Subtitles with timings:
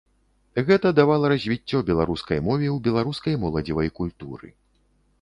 [0.69, 4.47] Гэта давала развіццё беларускай мове ў беларускай моладзевай культуры.